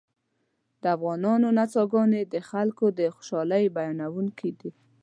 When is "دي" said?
4.59-4.71